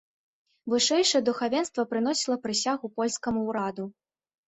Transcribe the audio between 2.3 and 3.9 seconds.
прысягу польскаму ўраду.